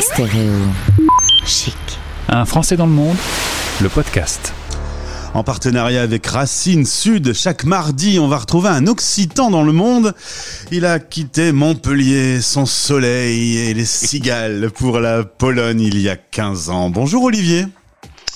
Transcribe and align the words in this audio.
Stéréo 0.00 0.52
chic. 1.44 1.76
Un 2.28 2.44
Français 2.44 2.76
dans 2.76 2.86
le 2.86 2.92
monde, 2.92 3.16
le 3.80 3.88
podcast. 3.88 4.52
En 5.34 5.42
partenariat 5.42 6.02
avec 6.02 6.26
Racine 6.26 6.86
Sud, 6.86 7.32
chaque 7.32 7.64
mardi, 7.64 8.18
on 8.20 8.28
va 8.28 8.38
retrouver 8.38 8.68
un 8.68 8.86
Occitan 8.86 9.50
dans 9.50 9.64
le 9.64 9.72
monde. 9.72 10.14
Il 10.70 10.86
a 10.86 11.00
quitté 11.00 11.50
Montpellier, 11.52 12.40
son 12.40 12.66
soleil 12.66 13.58
et 13.58 13.74
les 13.74 13.84
cigales 13.84 14.70
pour 14.70 15.00
la 15.00 15.24
Pologne 15.24 15.80
il 15.80 16.00
y 16.00 16.08
a 16.08 16.16
15 16.16 16.70
ans. 16.70 16.90
Bonjour 16.90 17.24
Olivier. 17.24 17.66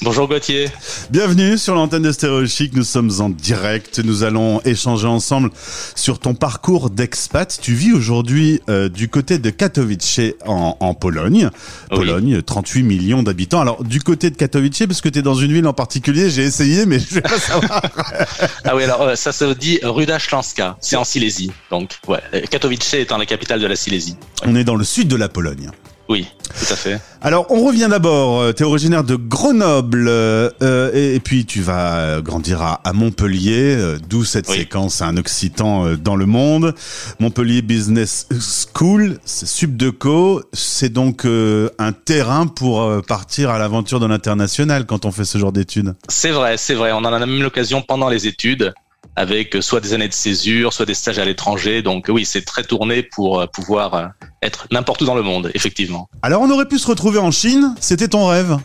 Bonjour 0.00 0.28
Gauthier. 0.28 0.68
Bienvenue 1.10 1.58
sur 1.58 1.74
l'antenne 1.74 2.02
de 2.02 2.12
Stéréo 2.12 2.46
Chic. 2.46 2.72
Nous 2.76 2.84
sommes 2.84 3.10
en 3.18 3.30
direct. 3.30 3.98
Nous 3.98 4.22
allons 4.22 4.60
échanger 4.64 5.08
ensemble 5.08 5.50
sur 5.96 6.20
ton 6.20 6.34
parcours 6.34 6.88
d'expat. 6.88 7.58
Tu 7.60 7.72
vis 7.72 7.92
aujourd'hui 7.92 8.60
euh, 8.68 8.88
du 8.88 9.08
côté 9.08 9.38
de 9.38 9.50
Katowice 9.50 10.20
en, 10.46 10.76
en 10.78 10.94
Pologne. 10.94 11.50
Pologne, 11.90 12.42
38 12.42 12.84
millions 12.84 13.24
d'habitants. 13.24 13.60
Alors 13.60 13.82
du 13.82 14.00
côté 14.00 14.30
de 14.30 14.36
Katowice, 14.36 14.86
parce 14.86 15.00
que 15.00 15.08
tu 15.08 15.18
es 15.18 15.22
dans 15.22 15.34
une 15.34 15.52
ville 15.52 15.66
en 15.66 15.72
particulier, 15.72 16.30
j'ai 16.30 16.44
essayé, 16.44 16.86
mais 16.86 17.00
je 17.00 17.14
vais 17.14 17.20
pas 17.20 17.38
savoir. 17.38 17.82
ah 18.64 18.76
oui, 18.76 18.84
alors 18.84 19.02
euh, 19.02 19.16
ça 19.16 19.32
se 19.32 19.52
dit 19.52 19.80
Ruda 19.82 20.20
Śląska. 20.20 20.76
C'est 20.80 20.96
en 20.96 21.04
Silésie. 21.04 21.50
Donc, 21.72 21.98
ouais, 22.06 22.20
Katowice 22.48 22.94
étant 22.94 23.18
la 23.18 23.26
capitale 23.26 23.60
de 23.60 23.66
la 23.66 23.74
Silésie. 23.74 24.16
On 24.44 24.54
est 24.54 24.64
dans 24.64 24.76
le 24.76 24.84
sud 24.84 25.08
de 25.08 25.16
la 25.16 25.28
Pologne. 25.28 25.72
Oui, 26.08 26.26
tout 26.42 26.72
à 26.72 26.76
fait. 26.76 27.00
Alors, 27.20 27.46
on 27.50 27.62
revient 27.66 27.88
d'abord. 27.90 28.40
Euh, 28.40 28.52
tu 28.54 28.62
es 28.62 28.66
originaire 28.66 29.04
de 29.04 29.14
Grenoble 29.14 30.06
euh, 30.08 30.48
euh, 30.62 30.90
et, 30.94 31.16
et, 31.16 31.20
puis 31.20 31.44
tu 31.44 31.60
vas 31.60 32.22
grandir 32.22 32.62
à, 32.62 32.80
à 32.82 32.92
Montpellier, 32.94 33.74
euh, 33.76 33.98
d'où 34.08 34.24
cette 34.24 34.48
Oui. 34.48 34.56
séquence 34.56 35.02
un 35.02 35.16
occitan 35.18 35.84
euh, 35.86 35.96
dans 35.96 36.16
le 36.16 36.24
monde. 36.24 36.74
Montpellier 37.20 37.60
Business 37.60 38.26
School, 38.74 39.18
c'est 39.26 39.46
Subdeco, 39.46 40.42
c'est 40.54 40.92
donc 40.92 41.26
euh, 41.26 41.68
un 41.78 41.92
terrain 41.92 42.46
pour 42.46 42.80
euh, 42.82 43.02
partir 43.02 43.50
à 43.50 43.58
l'aventure 43.58 44.00
de 44.00 44.06
l'international 44.06 44.86
quand 44.86 45.04
on 45.04 45.12
fait 45.12 45.26
ce 45.26 45.36
genre 45.36 45.52
d'études. 45.52 45.94
C'est 46.08 46.30
vrai, 46.30 46.56
c'est 46.56 46.74
vrai. 46.74 46.92
On 46.92 46.98
en 46.98 47.12
a 47.12 47.18
même 47.18 47.42
l'occasion 47.42 47.82
pendant 47.82 48.08
les 48.08 48.26
études 48.26 48.72
avec 49.18 49.56
euh, 49.56 49.60
soit 49.60 49.80
des 49.80 49.92
années 49.94 50.08
de 50.08 50.14
césure, 50.14 50.72
soit 50.72 50.86
des 50.86 50.94
stages 50.94 51.18
à 51.18 51.24
l'étranger. 51.24 51.82
Donc 51.82 52.06
oui, 52.08 52.24
c'est 52.24 52.44
très 52.44 52.62
tourné 52.62 53.02
pour 53.02 53.40
euh, 53.40 53.46
pouvoir 53.46 53.94
euh, 53.94 54.06
être 54.42 54.66
n'importe 54.70 55.02
où 55.02 55.04
dans 55.04 55.16
le 55.16 55.22
monde, 55.22 55.50
effectivement. 55.54 56.08
Alors, 56.22 56.42
on 56.42 56.50
aurait 56.50 56.68
pu 56.68 56.78
se 56.78 56.86
retrouver 56.86 57.18
en 57.18 57.30
Chine, 57.30 57.74
c'était 57.80 58.08
ton 58.08 58.26
rêve? 58.26 58.56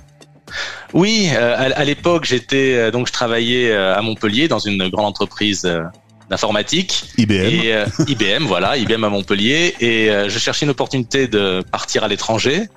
Oui, 0.93 1.29
euh, 1.33 1.71
à, 1.75 1.83
l'époque, 1.83 2.25
j'étais 2.25 2.75
euh, 2.75 2.91
donc 2.91 3.07
je 3.07 3.13
travaillais 3.13 3.71
euh, 3.71 3.95
à 3.95 4.01
Montpellier 4.01 4.47
dans 4.47 4.59
une 4.59 4.87
grande 4.89 5.05
entreprise 5.07 5.63
euh, 5.65 5.81
d'informatique. 6.29 7.05
IBM. 7.17 7.33
Et 7.33 7.73
euh, 7.73 7.85
IBM, 8.07 8.45
voilà, 8.45 8.77
IBM 8.77 9.03
à 9.03 9.09
Montpellier. 9.09 9.73
Et 9.79 10.11
euh, 10.11 10.29
je 10.29 10.37
cherchais 10.37 10.65
une 10.65 10.71
opportunité 10.71 11.27
de 11.27 11.63
partir 11.71 12.03
à 12.03 12.07
l'étranger. 12.07 12.67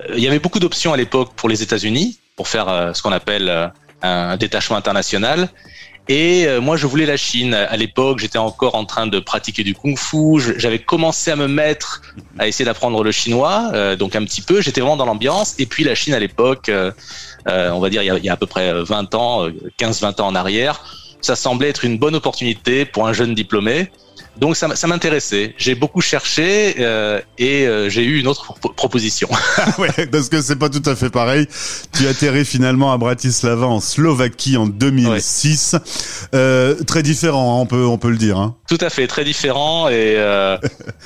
Euh, 0.00 0.14
Il 0.16 0.22
y 0.22 0.28
avait 0.28 0.38
beaucoup 0.38 0.58
d'options 0.58 0.92
à 0.92 0.96
l'époque 0.98 1.32
pour 1.34 1.48
les 1.48 1.62
États-Unis, 1.62 2.18
pour 2.36 2.48
faire 2.48 2.68
euh, 2.68 2.92
ce 2.92 3.02
qu'on 3.02 3.12
appelle 3.12 3.48
euh, 3.48 3.68
un 4.02 4.36
détachement 4.36 4.76
international. 4.76 5.48
Et 6.08 6.46
euh, 6.46 6.60
moi, 6.60 6.76
je 6.76 6.86
voulais 6.86 7.06
la 7.06 7.16
Chine. 7.16 7.54
À 7.54 7.76
l'époque, 7.76 8.20
j'étais 8.20 8.38
encore 8.38 8.76
en 8.76 8.84
train 8.84 9.06
de 9.06 9.18
pratiquer 9.18 9.64
du 9.64 9.74
kung-fu. 9.74 10.40
J'avais 10.56 10.78
commencé 10.78 11.32
à 11.32 11.36
me 11.36 11.48
mettre 11.48 12.02
à 12.38 12.46
essayer 12.46 12.64
d'apprendre 12.64 13.02
le 13.02 13.10
chinois, 13.10 13.70
euh, 13.74 13.96
donc 13.96 14.14
un 14.14 14.24
petit 14.24 14.40
peu. 14.40 14.60
J'étais 14.60 14.80
vraiment 14.80 14.96
dans 14.96 15.06
l'ambiance. 15.06 15.54
Et 15.58 15.66
puis 15.66 15.82
la 15.82 15.94
Chine 15.96 16.14
à 16.14 16.20
l'époque, 16.20 16.68
euh, 16.68 16.92
euh, 17.48 17.70
on 17.70 17.80
va 17.80 17.90
dire 17.90 18.02
il 18.02 18.24
y, 18.24 18.28
a, 18.28 18.32
à 18.32 18.36
peu 18.36 18.46
près 18.46 18.72
20 18.82 19.14
ans, 19.14 19.46
euh, 19.46 19.52
15-20 19.78 20.20
ans 20.20 20.28
en 20.28 20.34
arrière, 20.34 20.84
ça 21.20 21.34
semblait 21.34 21.68
être 21.68 21.84
une 21.84 21.98
bonne 21.98 22.14
opportunité 22.14 22.84
pour 22.84 23.08
un 23.08 23.12
jeune 23.12 23.34
diplômé. 23.34 23.90
Donc 24.38 24.56
ça, 24.56 24.68
m'intéressait. 24.86 25.54
J'ai 25.56 25.74
beaucoup 25.74 26.00
cherché 26.00 26.76
euh, 26.78 27.20
et 27.38 27.66
euh, 27.66 27.88
j'ai 27.88 28.02
eu 28.04 28.18
une 28.20 28.26
autre 28.26 28.54
pro- 28.54 28.70
proposition. 28.70 29.28
ouais, 29.78 30.06
parce 30.12 30.28
que 30.28 30.42
c'est 30.42 30.56
pas 30.56 30.68
tout 30.68 30.82
à 30.84 30.94
fait 30.94 31.10
pareil. 31.10 31.46
Tu 31.92 32.06
atterris 32.06 32.44
finalement 32.44 32.92
à 32.92 32.98
Bratislava 32.98 33.66
en 33.66 33.80
Slovaquie 33.80 34.56
en 34.56 34.66
2006. 34.66 35.76
Euh, 36.34 36.74
très 36.84 37.02
différent, 37.02 37.56
hein, 37.56 37.62
on 37.62 37.66
peut 37.66 37.84
on 37.86 37.98
peut 37.98 38.10
le 38.10 38.18
dire. 38.18 38.38
Hein. 38.38 38.54
Tout 38.68 38.78
à 38.80 38.90
fait, 38.90 39.06
très 39.06 39.24
différent 39.24 39.88
et 39.88 40.14
euh, 40.16 40.58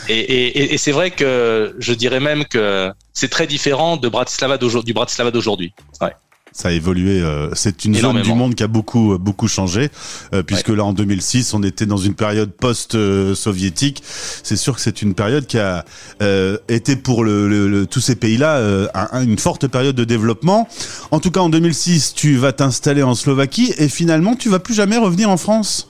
et, 0.08 0.18
et, 0.18 0.74
et 0.74 0.78
c'est 0.78 0.92
vrai 0.92 1.10
que 1.10 1.74
je 1.78 1.92
dirais 1.92 2.20
même 2.20 2.44
que 2.46 2.90
c'est 3.12 3.28
très 3.30 3.46
différent 3.46 3.96
de 3.96 4.08
Bratislava 4.08 4.58
d'aujourd'hui, 4.58 4.86
du 4.86 4.94
Bratislava 4.94 5.30
d'aujourd'hui. 5.30 5.72
Ouais. 6.00 6.10
Ça 6.52 6.68
a 6.68 6.72
évolué. 6.72 7.20
euh, 7.20 7.48
c'est 7.54 7.84
une 7.84 7.94
zone 7.94 8.00
Énormément. 8.00 8.24
du 8.24 8.34
monde 8.34 8.54
qui 8.54 8.62
a 8.62 8.66
beaucoup 8.66 9.16
beaucoup 9.18 9.48
changé, 9.48 9.88
euh, 10.34 10.42
puisque 10.42 10.68
là 10.68 10.84
en 10.84 10.92
2006, 10.92 11.54
on 11.54 11.62
était 11.62 11.86
dans 11.86 11.96
une 11.96 12.14
période 12.14 12.50
post-soviétique. 12.52 14.02
C'est 14.04 14.56
sûr 14.56 14.74
que 14.74 14.80
c'est 14.80 15.02
une 15.02 15.14
période 15.14 15.46
qui 15.46 15.58
a 15.58 15.84
euh, 16.22 16.58
été 16.68 16.96
pour 16.96 17.24
le, 17.24 17.48
le- 17.48 17.68
le- 17.68 17.86
tous 17.86 18.00
ces 18.00 18.16
pays-là 18.16 18.56
euh, 18.56 18.88
un- 18.94 19.08
un- 19.12 19.22
une 19.24 19.38
forte 19.38 19.66
période 19.68 19.94
de 19.96 20.04
développement. 20.04 20.68
En 21.10 21.20
tout 21.20 21.30
cas, 21.30 21.40
en 21.40 21.48
2006, 21.48 22.14
tu 22.14 22.36
vas 22.36 22.52
t'installer 22.52 23.02
en 23.02 23.14
Slovaquie 23.14 23.72
et 23.78 23.88
finalement, 23.88 24.34
tu 24.34 24.48
vas 24.48 24.58
plus 24.58 24.74
jamais 24.74 24.96
revenir 24.98 25.30
en 25.30 25.36
France. 25.36 25.88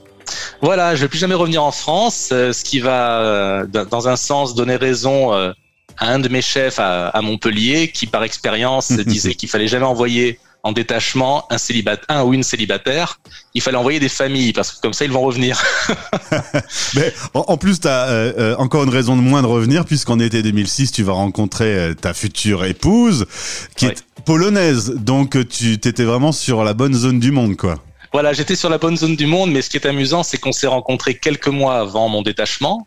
Voilà, 0.62 0.94
je 0.94 1.00
vais 1.00 1.08
plus 1.08 1.18
jamais 1.18 1.34
revenir 1.34 1.62
en 1.64 1.72
France, 1.72 2.28
euh, 2.32 2.52
ce 2.52 2.62
qui 2.62 2.78
va 2.80 3.20
euh, 3.22 3.66
dans- 3.66 4.06
un 4.08 4.16
sens 4.16 4.54
donner 4.54 4.76
raison 4.76 5.32
euh, 5.34 5.52
à 5.98 6.12
un 6.12 6.18
de 6.20 6.28
mes 6.28 6.42
chefs 6.42 6.78
à, 6.78 7.08
à 7.08 7.20
Montpellier 7.22 7.90
qui 7.92 8.06
par 8.06 8.22
expérience 8.24 8.92
disait 9.06 9.34
qu'il 9.34 9.48
fallait 9.48 9.66
jamais 9.68 9.86
envoyer 9.86 10.38
en 10.62 10.72
détachement 10.72 11.44
un 11.50 11.58
célibataire, 11.58 12.04
un 12.08 12.22
ou 12.24 12.34
une 12.34 12.42
célibataire. 12.42 13.20
Il 13.54 13.62
fallait 13.62 13.76
envoyer 13.78 14.00
des 14.00 14.08
familles 14.08 14.52
parce 14.52 14.72
que 14.72 14.80
comme 14.80 14.92
ça 14.92 15.04
ils 15.04 15.12
vont 15.12 15.22
revenir. 15.22 15.62
Mais 16.94 17.12
en, 17.34 17.56
plus, 17.56 17.80
tu 17.80 17.88
as 17.88 18.56
encore 18.58 18.84
une 18.84 18.90
raison 18.90 19.16
de 19.16 19.22
moins 19.22 19.42
de 19.42 19.46
revenir, 19.46 19.84
puisqu'en 19.84 20.18
été 20.18 20.42
2006, 20.42 20.92
tu 20.92 21.02
vas 21.02 21.12
rencontrer 21.12 21.74
euh, 21.76 21.94
ta 21.94 22.14
future 22.14 22.64
épouse, 22.64 23.26
qui 23.76 23.86
Ouais. 23.86 23.92
est 23.92 24.24
polonaise. 24.24 24.92
Donc, 24.96 25.36
euh, 25.36 25.44
tu 25.44 25.78
t'étais 25.78 26.04
vraiment 26.04 26.32
sur 26.32 26.62
la 26.64 26.74
bonne 26.74 26.94
zone 26.94 27.20
du 27.20 27.30
monde, 27.30 27.56
quoi. 27.56 27.78
Voilà, 28.12 28.32
j'étais 28.32 28.56
sur 28.56 28.68
la 28.70 28.78
bonne 28.78 28.96
zone 28.96 29.16
du 29.16 29.26
monde, 29.26 29.52
mais 29.52 29.62
ce 29.62 29.70
qui 29.70 29.76
est 29.76 29.86
amusant, 29.86 30.22
c'est 30.22 30.36
qu'on 30.38 30.52
s'est 30.52 30.66
rencontrés 30.66 31.14
quelques 31.16 31.48
mois 31.48 31.78
avant 31.78 32.08
mon 32.08 32.22
détachement. 32.22 32.86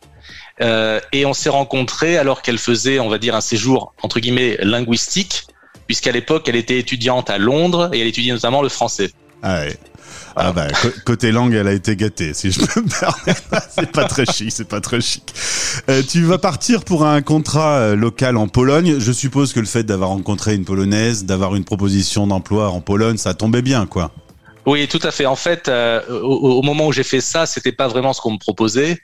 Euh, 0.61 0.99
et 1.11 1.25
on 1.25 1.33
s'est 1.33 1.49
rencontrés 1.49 2.17
alors 2.17 2.41
qu'elle 2.41 2.59
faisait, 2.59 2.99
on 2.99 3.09
va 3.09 3.17
dire, 3.17 3.35
un 3.35 3.41
séjour 3.41 3.93
entre 4.03 4.19
guillemets 4.19 4.57
linguistique, 4.61 5.47
puisqu'à 5.93 6.11
l'époque 6.11 6.49
elle 6.49 6.55
était 6.55 6.79
étudiante 6.79 7.29
à 7.29 7.37
Londres 7.37 7.91
et 7.93 8.01
elle 8.01 8.07
étudiait 8.07 8.33
notamment 8.33 8.63
le 8.63 8.69
français. 8.69 9.11
Ah, 9.43 9.59
ouais. 9.59 9.77
Ah 10.35 10.51
bah, 10.51 10.65
côté 11.05 11.31
langue, 11.31 11.53
elle 11.53 11.67
a 11.67 11.73
été 11.73 11.95
gâtée, 11.95 12.33
si 12.33 12.51
je 12.51 12.61
peux 12.61 12.81
me 12.81 12.89
permettre. 12.89 13.43
c'est 13.69 13.91
pas 13.91 14.05
très 14.05 14.25
chic, 14.25 14.51
c'est 14.51 14.67
pas 14.67 14.81
très 14.81 15.01
chic. 15.01 15.31
Euh, 15.91 16.01
tu 16.01 16.23
vas 16.23 16.39
partir 16.39 16.83
pour 16.83 17.05
un 17.05 17.21
contrat 17.21 17.77
euh, 17.77 17.95
local 17.95 18.37
en 18.37 18.47
Pologne. 18.47 18.95
Je 18.97 19.11
suppose 19.11 19.53
que 19.53 19.59
le 19.59 19.67
fait 19.67 19.83
d'avoir 19.83 20.09
rencontré 20.09 20.55
une 20.55 20.65
Polonaise, 20.65 21.25
d'avoir 21.25 21.53
une 21.55 21.63
proposition 21.63 22.25
d'emploi 22.25 22.71
en 22.71 22.81
Pologne, 22.81 23.17
ça 23.17 23.35
tombait 23.35 23.61
bien, 23.61 23.85
quoi. 23.85 24.09
Oui, 24.65 24.87
tout 24.87 25.01
à 25.03 25.11
fait. 25.11 25.27
En 25.27 25.35
fait, 25.35 25.67
euh, 25.67 26.01
au, 26.09 26.57
au 26.57 26.61
moment 26.63 26.87
où 26.87 26.91
j'ai 26.91 27.03
fait 27.03 27.21
ça, 27.21 27.45
c'était 27.45 27.71
pas 27.71 27.87
vraiment 27.87 28.13
ce 28.13 28.21
qu'on 28.21 28.31
me 28.31 28.39
proposait. 28.39 28.97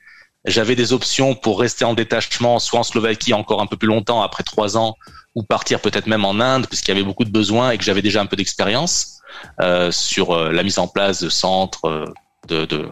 J'avais 0.45 0.75
des 0.75 0.93
options 0.93 1.35
pour 1.35 1.59
rester 1.59 1.83
en 1.85 1.93
détachement, 1.93 2.59
soit 2.59 2.79
en 2.79 2.83
Slovaquie 2.83 3.33
encore 3.33 3.61
un 3.61 3.65
peu 3.67 3.75
plus 3.75 3.87
longtemps 3.87 4.21
après 4.21 4.43
trois 4.43 4.77
ans, 4.77 4.95
ou 5.35 5.43
partir 5.43 5.81
peut-être 5.81 6.07
même 6.07 6.25
en 6.25 6.39
Inde, 6.39 6.67
puisqu'il 6.67 6.89
y 6.89 6.97
avait 6.97 7.03
beaucoup 7.03 7.25
de 7.25 7.31
besoins 7.31 7.71
et 7.71 7.77
que 7.77 7.83
j'avais 7.83 8.01
déjà 8.01 8.21
un 8.21 8.25
peu 8.25 8.35
d'expérience 8.35 9.19
euh, 9.61 9.91
sur 9.91 10.31
euh, 10.31 10.51
la 10.51 10.63
mise 10.63 10.79
en 10.79 10.87
place 10.87 11.21
de 11.21 11.29
centres 11.29 11.85
euh, 11.85 12.05
de, 12.47 12.91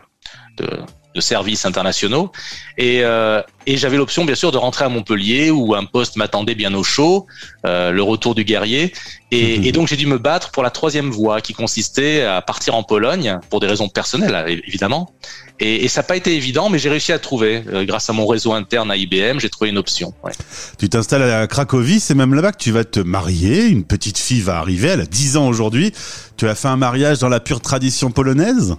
de 1.17 1.21
services 1.21 1.65
internationaux. 1.65 2.31
Et, 2.77 2.99
euh, 3.01 3.41
et 3.65 3.75
j'avais 3.75 3.97
l'option, 3.97 4.23
bien 4.23 4.35
sûr, 4.35 4.51
de 4.51 4.57
rentrer 4.57 4.85
à 4.85 4.89
Montpellier, 4.89 5.49
où 5.49 5.75
un 5.75 5.83
poste 5.83 6.15
m'attendait 6.15 6.55
bien 6.55 6.73
au 6.75 6.83
chaud, 6.83 7.25
euh, 7.65 7.91
le 7.91 8.03
retour 8.03 8.35
du 8.35 8.43
guerrier. 8.45 8.93
Et, 9.31 9.67
et 9.67 9.71
donc 9.73 9.89
j'ai 9.89 9.97
dû 9.97 10.05
me 10.07 10.17
battre 10.19 10.51
pour 10.51 10.63
la 10.63 10.69
troisième 10.69 11.09
voie, 11.09 11.41
qui 11.41 11.53
consistait 11.53 12.21
à 12.23 12.41
partir 12.41 12.75
en 12.75 12.83
Pologne, 12.83 13.39
pour 13.49 13.59
des 13.59 13.67
raisons 13.67 13.89
personnelles, 13.89 14.45
é- 14.47 14.61
évidemment. 14.67 15.11
Et, 15.59 15.83
et 15.83 15.87
ça 15.87 15.99
n'a 16.01 16.03
pas 16.03 16.15
été 16.15 16.35
évident, 16.35 16.69
mais 16.69 16.77
j'ai 16.79 16.89
réussi 16.89 17.11
à 17.11 17.19
trouver. 17.19 17.63
Euh, 17.73 17.83
grâce 17.83 18.09
à 18.09 18.13
mon 18.13 18.27
réseau 18.27 18.53
interne 18.53 18.91
à 18.91 18.95
IBM, 18.95 19.39
j'ai 19.39 19.49
trouvé 19.49 19.71
une 19.71 19.79
option. 19.79 20.13
Ouais. 20.23 20.31
Tu 20.77 20.87
t'installes 20.87 21.23
à 21.23 21.47
Cracovie, 21.47 21.99
c'est 21.99 22.15
même 22.15 22.35
là-bas 22.35 22.51
que 22.51 22.61
tu 22.63 22.71
vas 22.71 22.85
te 22.85 22.99
marier. 22.99 23.65
Une 23.65 23.83
petite 23.83 24.19
fille 24.19 24.41
va 24.41 24.59
arriver, 24.59 24.89
elle 24.89 25.01
a 25.01 25.05
10 25.05 25.35
ans 25.37 25.47
aujourd'hui. 25.47 25.91
Tu 26.37 26.47
as 26.47 26.53
fait 26.53 26.67
un 26.67 26.77
mariage 26.77 27.17
dans 27.19 27.29
la 27.29 27.39
pure 27.39 27.59
tradition 27.59 28.11
polonaise? 28.11 28.75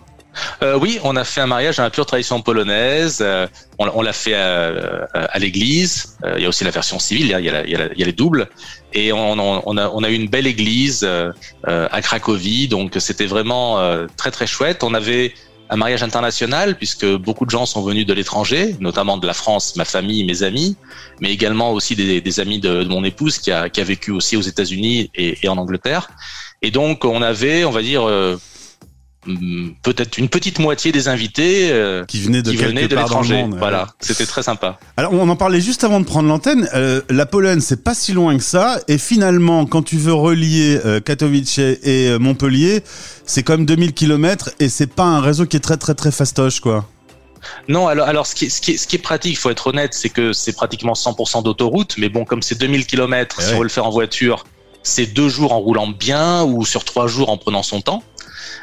Euh, 0.63 0.79
oui, 0.79 0.99
on 1.03 1.17
a 1.17 1.25
fait 1.25 1.41
un 1.41 1.47
mariage 1.47 1.77
dans 1.77 1.83
la 1.83 1.91
pure 1.91 2.07
tradition 2.07 2.41
polonaise. 2.43 3.19
Euh, 3.21 3.47
on, 3.79 3.89
on 3.95 4.03
l'a 4.03 4.13
fait 4.13 4.35
à, 4.35 5.07
à 5.15 5.39
l'église. 5.39 6.17
Euh, 6.25 6.35
il 6.37 6.43
y 6.43 6.47
a 6.47 6.49
aussi 6.49 6.65
la 6.65 6.71
version 6.71 6.99
civile, 6.99 7.35
a, 7.35 7.41
il 7.41 7.47
y 7.47 7.51
a 7.51 7.67
y 7.67 7.75
a 7.75 8.07
les 8.07 8.13
doubles. 8.13 8.49
Et 8.93 9.13
on, 9.13 9.33
on- 9.33 9.77
a, 9.77 9.89
on 9.91 10.03
a 10.05 10.11
eu 10.11 10.15
une 10.15 10.29
belle 10.29 10.47
église 10.47 11.01
euh, 11.03 11.31
euh, 11.69 11.89
à 11.91 12.03
Cracovie. 12.03 12.69
Donc 12.69 12.93
c'était 12.99 13.27
vraiment 13.27 13.81
euh, 13.81 14.07
très 14.17 14.31
très 14.31 14.47
chouette. 14.47 14.85
On 14.85 14.95
avait 14.95 15.35
un 15.71 15.77
mariage 15.77 16.03
international 16.03 16.77
puisque 16.77 17.05
beaucoup 17.07 17.45
de 17.45 17.51
gens 17.51 17.67
sont 17.67 17.83
venus 17.83 18.07
de 18.07 18.15
l'étranger, 18.15 18.77
notamment 18.81 19.19
de 19.19 19.27
la 19.27 19.35
France, 19.35 19.77
ma 19.77 19.85
famille, 19.85 20.25
mes 20.25 20.43
amis, 20.43 20.77
mais 21.21 21.31
également 21.31 21.73
aussi 21.73 21.95
des, 21.95 22.21
des 22.23 22.41
amis 22.41 22.59
de, 22.59 22.85
de 22.85 22.89
mon 22.89 23.05
épouse 23.05 23.39
qui 23.39 23.51
a, 23.53 23.69
qui 23.69 23.81
a 23.81 23.85
vécu 23.85 24.11
aussi 24.11 24.37
aux 24.37 24.41
États-Unis 24.43 25.11
et, 25.15 25.39
et 25.43 25.49
en 25.49 25.59
Angleterre. 25.59 26.09
Et 26.63 26.71
donc 26.71 27.05
on 27.05 27.21
avait, 27.21 27.65
on 27.67 27.71
va 27.71 27.83
dire, 27.83 28.09
euh, 28.09 28.39
peut-être 29.83 30.19
une 30.19 30.29
petite 30.29 30.59
moitié 30.59 30.93
des 30.93 31.09
invités 31.09 31.71
euh, 31.71 32.05
qui 32.05 32.21
venaient 32.21 32.43
de, 32.43 32.51
qui 32.51 32.57
venaient 32.57 32.87
l'étranger. 32.87 33.47
c'était 34.01 34.27
très 34.27 34.43
sympa. 34.43 34.79
Alors 34.97 35.13
on 35.13 35.29
en 35.29 35.37
parlait 35.37 35.61
juste 35.61 35.85
avant 35.85 36.01
de 36.01 36.05
prendre 36.05 36.29
l'antenne. 36.29 36.69
Euh, 36.75 37.03
la 37.11 37.27
Pologne, 37.27 37.61
c'est 37.61 37.83
pas 37.83 37.95
si 37.95 38.13
loin 38.13 38.37
que 38.37 38.43
ça. 38.43 38.81
Et 38.89 38.99
finalement, 38.99 39.67
quand 39.67 39.83
tu 39.83 39.97
veux 39.97 40.15
relier 40.15 40.81
euh, 40.85 41.01
Katowice 41.01 41.59
et 41.59 42.19
Montpellier, 42.19 42.83
c'est 43.27 43.43
quand 43.43 43.55
même 43.55 43.67
2000 43.67 43.93
km 43.93 44.51
et 44.61 44.69
c'est 44.69 44.87
pas 44.87 45.05
un 45.05 45.21
réseau 45.21 45.47
qui 45.47 45.57
est 45.57 45.61
très 45.61 45.77
très 45.77 45.95
très 45.95 46.13
fastoche 46.13 46.61
quoi. 46.61 46.89
Non, 47.69 47.87
alors, 47.87 48.09
alors 48.09 48.27
ce, 48.27 48.35
qui 48.35 48.47
est, 48.47 48.49
ce, 48.49 48.61
qui 48.61 48.79
ce 48.79 48.87
qui 48.87 48.97
est 48.97 49.01
pratique, 49.01 49.33
il 49.33 49.37
faut 49.37 49.51
être 49.51 49.69
honnête, 49.69 49.95
c'est 49.95 50.09
que 50.09 50.33
c'est 50.33 50.53
pratiquement 50.53 50.95
100% 50.95 51.43
d'autoroute. 51.43 51.95
Mais 51.99 52.09
bon, 52.09 52.25
comme 52.25 52.43
c'est 52.43 52.59
2000 52.59 52.87
km, 52.87 53.37
Eh 53.39 53.43
si 53.43 53.49
ouais. 53.49 53.55
on 53.55 53.59
veut 53.59 53.63
le 53.65 53.69
faire 53.69 53.87
en 53.87 53.91
voiture, 53.91 54.45
c'est 54.83 55.07
deux 55.07 55.29
jours 55.29 55.53
en 55.53 55.59
roulant 55.59 55.87
bien 55.89 56.45
ou 56.45 56.65
sur 56.65 56.85
trois 56.85 57.07
jours 57.07 57.31
en 57.31 57.37
prenant 57.37 57.63
son 57.63 57.81
temps. 57.81 58.03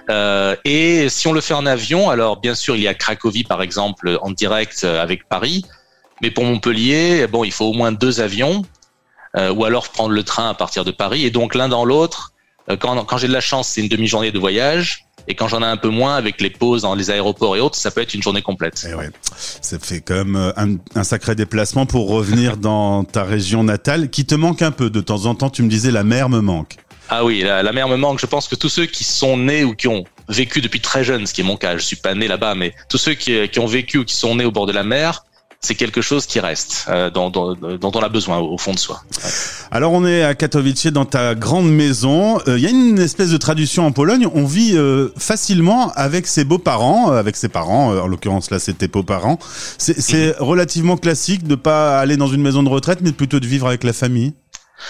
Euh, 0.09 0.55
et 0.65 1.09
si 1.09 1.27
on 1.27 1.33
le 1.33 1.41
fait 1.41 1.53
en 1.53 1.65
avion, 1.65 2.09
alors 2.09 2.37
bien 2.37 2.55
sûr, 2.55 2.75
il 2.75 2.83
y 2.83 2.87
a 2.87 2.93
Cracovie 2.93 3.43
par 3.43 3.61
exemple 3.61 4.17
en 4.21 4.31
direct 4.31 4.81
euh, 4.83 5.01
avec 5.01 5.27
Paris, 5.27 5.65
mais 6.21 6.31
pour 6.31 6.43
Montpellier, 6.43 7.27
bon, 7.27 7.43
il 7.43 7.51
faut 7.51 7.65
au 7.65 7.73
moins 7.73 7.91
deux 7.91 8.21
avions 8.21 8.63
euh, 9.37 9.51
ou 9.51 9.65
alors 9.65 9.89
prendre 9.89 10.11
le 10.11 10.23
train 10.23 10.49
à 10.49 10.53
partir 10.53 10.85
de 10.85 10.91
Paris. 10.91 11.25
Et 11.25 11.31
donc 11.31 11.55
l'un 11.55 11.69
dans 11.69 11.85
l'autre, 11.85 12.33
quand, 12.79 13.17
j'ai 13.17 13.27
de 13.27 13.33
la 13.33 13.41
chance, 13.41 13.67
c'est 13.67 13.81
une 13.81 13.89
demi-journée 13.89 14.31
de 14.31 14.39
voyage. 14.39 15.05
Et 15.27 15.35
quand 15.35 15.47
j'en 15.47 15.61
ai 15.61 15.65
un 15.65 15.77
peu 15.77 15.89
moins, 15.89 16.15
avec 16.15 16.39
les 16.39 16.49
pauses 16.49 16.83
dans 16.83 16.95
les 16.95 17.09
aéroports 17.09 17.55
et 17.55 17.59
autres, 17.59 17.77
ça 17.77 17.91
peut 17.91 18.01
être 18.01 18.13
une 18.13 18.23
journée 18.23 18.41
complète. 18.41 18.85
Et 18.89 18.93
ouais, 18.93 19.09
ça 19.35 19.77
fait 19.79 20.01
quand 20.01 20.25
même 20.25 20.79
un 20.95 21.03
sacré 21.03 21.35
déplacement 21.35 21.85
pour 21.85 22.09
revenir 22.09 22.57
dans 22.57 23.03
ta 23.03 23.23
région 23.23 23.63
natale, 23.63 24.09
qui 24.09 24.25
te 24.25 24.35
manque 24.35 24.61
un 24.61 24.71
peu 24.71 24.89
de 24.89 25.01
temps 25.01 25.25
en 25.25 25.35
temps. 25.35 25.49
Tu 25.49 25.63
me 25.63 25.69
disais 25.69 25.91
la 25.91 26.03
mer 26.03 26.29
me 26.29 26.41
manque. 26.41 26.77
Ah 27.09 27.23
oui, 27.23 27.41
la, 27.43 27.61
la 27.63 27.71
mer 27.71 27.87
me 27.87 27.97
manque. 27.97 28.19
Je 28.19 28.25
pense 28.25 28.47
que 28.47 28.55
tous 28.55 28.69
ceux 28.69 28.85
qui 28.85 29.03
sont 29.03 29.37
nés 29.37 29.63
ou 29.63 29.75
qui 29.75 29.87
ont 29.87 30.03
vécu 30.27 30.61
depuis 30.61 30.79
très 30.81 31.03
jeune, 31.03 31.27
ce 31.27 31.33
qui 31.33 31.41
est 31.41 31.43
mon 31.43 31.57
cas, 31.57 31.77
je 31.77 31.83
suis 31.83 31.95
pas 31.97 32.15
né 32.15 32.27
là-bas, 32.27 32.55
mais 32.55 32.73
tous 32.89 32.97
ceux 32.97 33.13
qui, 33.13 33.47
qui 33.49 33.59
ont 33.59 33.67
vécu 33.67 33.99
ou 33.99 34.05
qui 34.05 34.15
sont 34.15 34.35
nés 34.35 34.45
au 34.45 34.51
bord 34.51 34.65
de 34.65 34.71
la 34.73 34.83
mer, 34.83 35.23
c'est 35.61 35.75
quelque 35.75 36.01
chose 36.01 36.27
qui 36.27 36.39
reste, 36.39 36.85
euh, 36.89 37.09
dont, 37.09 37.31
dont, 37.31 37.55
dont 37.55 37.91
on 37.95 38.01
a 38.01 38.09
besoin 38.09 38.37
au, 38.37 38.53
au 38.53 38.57
fond 38.57 38.73
de 38.73 38.77
soi. 38.77 39.01
Ouais. 39.23 39.29
Alors 39.71 39.93
on 39.93 40.05
est 40.05 40.23
à 40.23 40.35
Katowice 40.35 40.87
dans 40.87 41.05
ta 41.05 41.33
grande 41.33 41.71
maison. 41.71 42.39
Il 42.45 42.59
y 42.59 42.67
a 42.67 42.69
une 42.69 42.99
espèce 42.99 43.31
de 43.31 43.37
tradition 43.37 43.85
en 43.85 43.91
Pologne. 43.91 44.27
On 44.33 44.45
vit 44.45 44.73
euh, 44.75 45.09
facilement 45.17 45.91
avec 45.95 46.27
ses 46.27 46.43
beaux-parents, 46.43 47.11
euh, 47.11 47.17
avec 47.17 47.35
ses 47.35 47.49
parents. 47.49 47.93
euh, 47.93 48.01
en 48.01 48.07
l'occurrence 48.07 48.51
là, 48.51 48.59
c'est 48.59 48.77
tes 48.77 48.87
beaux-parents. 48.87 49.39
C'est 49.79 49.99
c'est 49.99 50.35
relativement 50.39 50.97
classique 50.97 51.47
de 51.47 51.55
pas 51.55 51.99
aller 51.99 52.17
dans 52.17 52.27
une 52.27 52.41
maison 52.41 52.61
de 52.61 52.69
retraite, 52.69 52.99
mais 53.01 53.11
plutôt 53.11 53.39
de 53.39 53.47
vivre 53.47 53.67
avec 53.67 53.83
la 53.83 53.93
famille. 53.93 54.33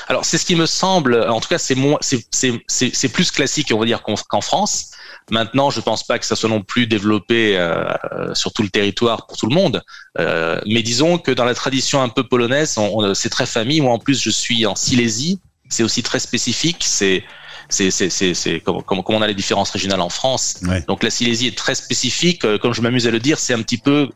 Alors 0.08 0.26
c'est 0.26 0.38
ce 0.38 0.46
qui 0.46 0.56
me 0.56 0.66
semble, 0.66 1.22
en 1.30 1.40
tout 1.40 1.48
cas 1.50 1.58
c'est 1.58 1.76
moins, 1.76 1.98
c'est 2.02 3.10
plus 3.14 3.32
classique 3.32 3.72
on 3.74 3.80
va 3.80 3.86
dire 3.86 4.02
qu'en 4.04 4.42
France. 4.42 4.92
Maintenant, 5.32 5.72
je 5.72 5.82
pense 5.82 6.04
pas 6.06 6.20
que 6.20 6.26
ça 6.26 6.36
soit 6.36 6.50
non 6.50 6.62
plus 6.62 6.86
développé 6.86 7.58
euh, 7.58 7.92
sur 8.36 8.54
tout 8.54 8.62
le 8.62 8.70
territoire 8.70 9.26
pour 9.26 9.38
tout 9.38 9.48
le 9.48 9.56
monde. 9.56 9.82
Euh, 10.20 10.62
mais 10.68 10.84
disons 10.84 11.18
que 11.18 11.32
dans 11.32 11.46
la 11.46 11.56
tradition 11.56 12.00
un 12.04 12.10
peu 12.10 12.24
polonaise, 12.28 12.78
on, 12.78 13.00
on- 13.00 13.14
c'est 13.16 13.30
très 13.30 13.48
famille. 13.48 13.82
Moi, 13.82 13.92
en 13.92 13.98
plus, 13.98 14.22
je 14.22 14.30
suis 14.30 14.68
en 14.68 14.76
Silésie. 14.76 15.40
C'est 15.68 15.82
aussi 15.82 16.04
très 16.04 16.20
spécifique. 16.20 16.84
C'est 16.88 17.24
c'est 17.70 18.60
comme, 18.64 18.84
comme 18.84 19.02
on 19.08 19.22
a 19.24 19.28
les 19.28 19.34
différences 19.34 19.72
régionales 19.72 20.02
en 20.02 20.10
France. 20.10 20.58
Ouais. 20.62 20.84
Donc 20.88 21.02
la 21.02 21.10
Silésie 21.10 21.48
est 21.48 21.58
très 21.58 21.74
spécifique. 21.74 22.46
Euh, 22.46 22.60
Comme 22.60 22.74
je 22.76 22.82
m'amuse 22.82 23.08
à 23.08 23.12
le 23.12 23.20
dire, 23.20 23.40
c'est 23.40 23.54
un 23.54 23.62
petit 23.64 23.80
peu 23.80 24.10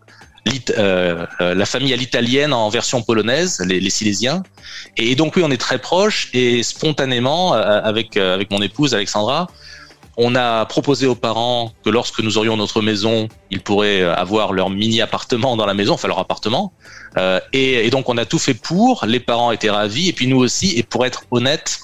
euh, 0.78 1.26
euh, 1.42 1.54
la 1.54 1.66
famille 1.66 1.94
à 1.94 1.96
l'italienne 1.96 2.54
en 2.54 2.70
version 2.70 3.02
polonaise, 3.02 3.62
les, 3.66 3.80
les 3.80 3.90
Silésiens. 3.90 4.44
Et 4.98 5.16
donc 5.16 5.36
oui, 5.36 5.44
on 5.46 5.52
est 5.52 5.58
très 5.58 5.80
proches 5.80 6.30
et 6.34 6.64
spontanément, 6.64 7.54
euh, 7.54 7.82
avec 7.84 8.18
euh, 8.18 8.34
avec 8.34 8.52
mon 8.52 8.62
épouse 8.62 8.94
Alexandra, 8.94 9.48
on 10.18 10.36
a 10.36 10.66
proposé 10.66 11.08
aux 11.08 11.16
parents 11.16 11.72
que 11.84 11.90
lorsque 11.90 12.20
nous 12.20 12.38
aurions 12.38 12.58
notre 12.58 12.82
maison, 12.82 13.28
ils 13.52 13.62
pourraient 13.62 14.04
avoir 14.04 14.52
leur 14.54 14.70
mini 14.70 15.02
appartement 15.02 15.56
dans 15.56 15.66
la 15.66 15.74
maison, 15.74 15.94
enfin 15.94 16.08
leur 16.08 16.20
appartement. 16.20 16.74
Euh, 17.18 17.40
et, 17.54 17.86
et 17.86 17.90
donc 17.90 18.10
on 18.10 18.18
a 18.18 18.26
tout 18.26 18.40
fait 18.40 18.54
pour. 18.54 19.06
Les 19.06 19.20
parents 19.20 19.52
étaient 19.52 19.70
ravis 19.70 20.10
et 20.10 20.14
puis 20.14 20.28
nous 20.28 20.38
aussi. 20.38 20.78
Et 20.78 20.84
pour 20.84 21.06
être 21.06 21.24
honnête, 21.32 21.80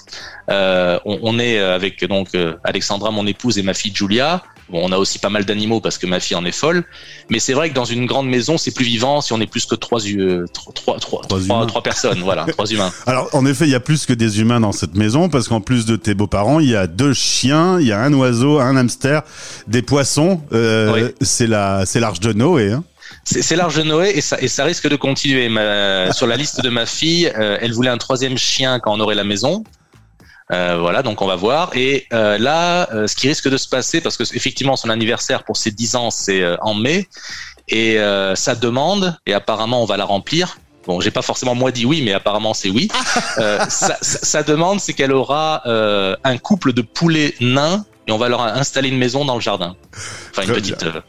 euh, 0.50 0.98
on, 1.04 1.18
on 1.22 1.38
est 1.38 1.58
avec 1.58 2.04
donc 2.04 2.28
Alexandra, 2.62 3.10
mon 3.10 3.26
épouse 3.26 3.58
et 3.58 3.62
ma 3.62 3.74
fille 3.74 3.94
Julia. 3.94 4.42
Bon, 4.68 4.80
on 4.82 4.90
a 4.90 4.98
aussi 4.98 5.18
pas 5.20 5.28
mal 5.30 5.44
d'animaux 5.44 5.80
parce 5.80 5.96
que 5.96 6.06
ma 6.06 6.18
fille 6.18 6.36
en 6.36 6.44
est 6.44 6.50
folle. 6.52 6.84
Mais 7.30 7.38
c'est 7.38 7.52
vrai 7.52 7.70
que 7.70 7.74
dans 7.74 7.84
une 7.84 8.04
grande 8.06 8.28
maison, 8.28 8.58
c'est 8.58 8.72
plus 8.72 8.84
vivant 8.84 9.20
si 9.20 9.32
on 9.32 9.40
est 9.40 9.46
plus 9.46 9.64
que 9.64 9.76
trois, 9.76 10.04
euh, 10.06 10.44
trois, 10.52 10.72
trois, 10.98 10.98
trois, 11.22 11.66
Trois 11.66 11.82
personnes. 11.82 12.20
Voilà, 12.22 12.44
trois 12.48 12.66
humains. 12.66 12.92
Alors 13.06 13.28
en 13.32 13.46
effet, 13.46 13.64
il 13.66 13.70
y 13.70 13.74
a 13.76 13.80
plus 13.80 14.06
que 14.06 14.12
des 14.12 14.40
humains 14.40 14.58
dans 14.60 14.72
cette 14.72 14.94
maison 14.96 15.28
parce 15.28 15.46
qu'en 15.48 15.60
plus 15.60 15.86
de 15.86 15.94
tes 15.96 16.14
beaux-parents, 16.14 16.58
il 16.60 16.68
y 16.68 16.74
a 16.76 16.86
deux 16.88 17.12
chiens, 17.12 17.78
il 17.80 17.86
y 17.86 17.92
a 17.92 18.00
un 18.00 18.12
oiseau, 18.12 18.58
un 18.58 18.76
hamster, 18.76 19.22
des 19.68 19.82
poissons. 19.82 20.40
Euh, 20.52 20.92
Oui. 20.94 21.14
C'est 21.20 21.46
la, 21.46 21.84
c'est 21.86 22.00
l'arche 22.00 22.20
de 22.20 22.32
Noé. 22.32 22.72
Hein. 22.72 22.82
C'est 23.22 23.42
c'est 23.42 23.54
l'arche 23.56 23.76
de 23.76 23.82
Noé 23.82 24.12
et 24.16 24.20
ça, 24.20 24.36
et 24.40 24.48
ça 24.48 24.64
risque 24.64 24.88
de 24.88 24.96
continuer. 24.96 25.48
Ma- 25.48 26.12
sur 26.12 26.26
la 26.26 26.36
liste 26.36 26.60
de 26.62 26.68
ma 26.70 26.86
fille, 26.86 27.30
euh, 27.38 27.56
elle 27.60 27.72
voulait 27.72 27.90
un 27.90 27.98
troisième 27.98 28.36
chien 28.36 28.80
quand 28.80 28.92
on 28.96 29.00
aurait 29.00 29.14
la 29.14 29.24
maison. 29.24 29.62
Euh, 30.52 30.76
voilà, 30.78 31.02
donc 31.02 31.22
on 31.22 31.26
va 31.26 31.34
voir. 31.36 31.70
Et 31.74 32.06
euh, 32.12 32.38
là, 32.38 32.88
euh, 32.92 33.06
ce 33.08 33.16
qui 33.16 33.28
risque 33.28 33.48
de 33.48 33.56
se 33.56 33.68
passer, 33.68 34.00
parce 34.00 34.16
que 34.16 34.22
effectivement 34.36 34.76
son 34.76 34.90
anniversaire 34.90 35.42
pour 35.44 35.56
ses 35.56 35.70
10 35.72 35.96
ans, 35.96 36.10
c'est 36.10 36.40
euh, 36.42 36.56
en 36.60 36.74
mai, 36.74 37.08
et 37.68 37.98
euh, 37.98 38.36
sa 38.36 38.54
demande, 38.54 39.18
et 39.26 39.34
apparemment 39.34 39.82
on 39.82 39.86
va 39.86 39.96
la 39.96 40.04
remplir. 40.04 40.58
Bon, 40.86 41.00
j'ai 41.00 41.10
pas 41.10 41.22
forcément 41.22 41.56
moi 41.56 41.72
dit 41.72 41.84
oui, 41.84 42.00
mais 42.04 42.12
apparemment 42.12 42.54
c'est 42.54 42.70
oui. 42.70 42.88
Euh, 43.38 43.58
sa, 43.68 43.98
sa- 44.00 44.24
sa 44.24 44.42
demande, 44.44 44.78
c'est 44.80 44.92
qu'elle 44.94 45.12
aura 45.12 45.62
euh, 45.66 46.14
un 46.24 46.38
couple 46.38 46.72
de 46.72 46.80
poulets 46.80 47.34
nains 47.40 47.84
et 48.06 48.12
on 48.12 48.18
va 48.18 48.28
leur 48.28 48.40
installer 48.42 48.88
une 48.88 48.96
maison 48.98 49.24
dans 49.24 49.34
le 49.34 49.40
jardin. 49.40 49.74
Enfin 50.30 50.42
une 50.42 50.48
Très 50.52 50.60
petite. 50.60 50.82
euh, 50.84 51.00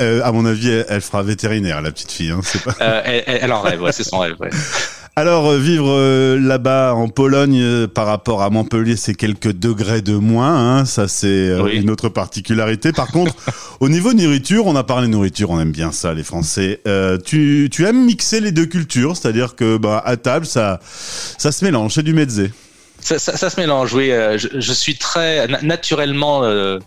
Euh, 0.00 0.20
à 0.24 0.30
mon 0.32 0.44
avis, 0.44 0.68
elle, 0.70 0.86
elle 0.88 1.00
fera 1.00 1.22
vétérinaire, 1.22 1.80
la 1.80 1.90
petite 1.90 2.12
fille. 2.12 2.30
Hein, 2.30 2.40
c'est 2.44 2.62
pas... 2.62 2.74
euh, 2.80 3.02
elle, 3.04 3.24
elle- 3.26 3.38
elle 3.42 3.52
en 3.52 3.60
rêve, 3.62 3.80
ouais, 3.80 3.92
c'est 3.92 4.04
son 4.04 4.18
rêve. 4.18 4.34
Ouais. 4.40 4.50
Alors 5.16 5.46
euh, 5.46 5.58
vivre 5.58 5.90
euh, 5.90 6.40
là-bas 6.40 6.92
en 6.94 7.08
Pologne 7.08 7.60
euh, 7.62 7.86
par 7.86 8.06
rapport 8.06 8.42
à 8.42 8.50
Montpellier, 8.50 8.96
c'est 8.96 9.14
quelques 9.14 9.52
degrés 9.52 10.02
de 10.02 10.14
moins. 10.16 10.78
Hein, 10.78 10.84
ça 10.84 11.06
c'est 11.06 11.54
Oui. 11.60 11.76
une 11.76 11.88
autre 11.90 12.08
particularité. 12.08 12.90
Par 12.90 13.06
contre, 13.08 13.36
au 13.80 13.88
niveau 13.88 14.12
nourriture, 14.12 14.66
on 14.66 14.74
a 14.74 14.82
parlé 14.82 15.06
nourriture, 15.06 15.50
on 15.50 15.60
aime 15.60 15.70
bien 15.70 15.92
ça, 15.92 16.14
les 16.14 16.24
Français. 16.24 16.80
Euh, 16.88 17.16
tu, 17.24 17.68
tu 17.70 17.84
aimes 17.86 18.04
mixer 18.04 18.40
les 18.40 18.50
deux 18.50 18.66
cultures, 18.66 19.16
c'est-à-dire 19.16 19.54
que 19.54 19.76
bah, 19.76 20.02
à 20.04 20.16
table, 20.16 20.46
ça, 20.46 20.80
ça 20.82 21.52
se 21.52 21.64
mélange, 21.64 21.94
c'est 21.94 22.02
du 22.02 22.12
mezze. 22.12 22.50
Ça, 22.98 23.20
ça, 23.20 23.36
ça 23.36 23.50
se 23.50 23.60
mélange, 23.60 23.94
oui. 23.94 24.08
Je, 24.10 24.48
je 24.58 24.72
suis 24.72 24.96
très 24.96 25.46
na- 25.46 25.62
naturellement, 25.62 26.42
euh, 26.42 26.80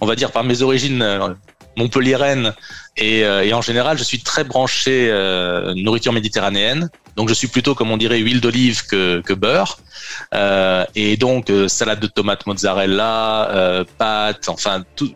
on 0.00 0.06
va 0.06 0.16
dire 0.16 0.32
par 0.32 0.44
mes 0.44 0.62
origines 0.62 1.02
euh, 1.02 1.28
montpelliéraines 1.76 2.54
et, 2.96 3.22
euh, 3.26 3.44
et 3.44 3.52
en 3.52 3.60
général, 3.60 3.98
je 3.98 4.04
suis 4.04 4.20
très 4.22 4.44
branché 4.44 5.08
euh, 5.10 5.74
nourriture 5.74 6.14
méditerranéenne. 6.14 6.88
Donc, 7.16 7.28
je 7.28 7.34
suis 7.34 7.48
plutôt, 7.48 7.74
comme 7.74 7.90
on 7.90 7.96
dirait, 7.96 8.18
huile 8.18 8.40
d'olive 8.40 8.86
que, 8.86 9.20
que 9.22 9.32
beurre. 9.32 9.78
Euh, 10.34 10.84
et 10.94 11.16
donc, 11.16 11.50
euh, 11.50 11.66
salade 11.68 12.00
de 12.00 12.06
tomates 12.06 12.46
mozzarella, 12.46 13.50
euh, 13.50 13.84
pâtes, 13.98 14.48
enfin, 14.48 14.84
tout, 14.94 15.12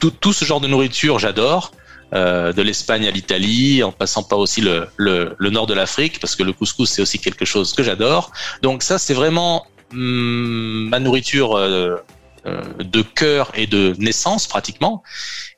tout, 0.00 0.10
tout 0.10 0.32
ce 0.32 0.44
genre 0.44 0.60
de 0.60 0.68
nourriture, 0.68 1.18
j'adore. 1.18 1.72
Euh, 2.14 2.52
de 2.52 2.62
l'Espagne 2.62 3.08
à 3.08 3.10
l'Italie, 3.10 3.82
en 3.82 3.90
passant 3.90 4.22
par 4.22 4.38
aussi 4.38 4.60
le, 4.60 4.86
le, 4.96 5.34
le 5.36 5.50
nord 5.50 5.66
de 5.66 5.74
l'Afrique, 5.74 6.20
parce 6.20 6.36
que 6.36 6.44
le 6.44 6.52
couscous, 6.52 6.88
c'est 6.88 7.02
aussi 7.02 7.18
quelque 7.18 7.44
chose 7.44 7.72
que 7.74 7.82
j'adore. 7.82 8.30
Donc 8.62 8.84
ça, 8.84 8.96
c'est 8.96 9.12
vraiment 9.12 9.66
hum, 9.92 10.88
ma 10.88 11.00
nourriture 11.00 11.56
euh, 11.56 11.96
de 12.78 13.02
cœur 13.02 13.50
et 13.54 13.66
de 13.66 13.94
naissance 13.98 14.46
pratiquement. 14.46 15.02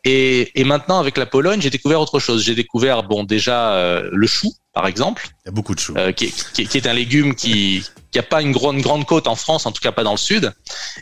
Et, 0.04 0.58
et 0.60 0.64
maintenant, 0.64 0.98
avec 1.00 1.18
la 1.18 1.26
Pologne, 1.26 1.60
j'ai 1.60 1.70
découvert 1.70 2.00
autre 2.00 2.18
chose. 2.18 2.42
J'ai 2.44 2.54
découvert, 2.54 3.02
bon, 3.02 3.24
déjà 3.24 3.72
euh, 3.74 4.08
le 4.12 4.26
chou, 4.26 4.52
par 4.72 4.86
exemple, 4.86 5.28
Il 5.44 5.48
y 5.48 5.48
a 5.48 5.52
beaucoup 5.52 5.74
de 5.74 5.80
choux. 5.80 5.94
euh, 5.96 6.12
qui, 6.12 6.26
est- 6.26 6.52
qui, 6.52 6.66
qui 6.66 6.76
est 6.78 6.86
un 6.86 6.92
légume 6.92 7.34
qui 7.34 7.82
qui 8.10 8.18
a 8.18 8.22
pas 8.22 8.40
une 8.40 8.52
grande 8.52 8.80
grande 8.80 9.04
côte 9.04 9.26
en 9.26 9.34
France, 9.36 9.66
en 9.66 9.72
tout 9.72 9.82
cas 9.82 9.92
pas 9.92 10.02
dans 10.02 10.12
le 10.12 10.16
sud. 10.18 10.50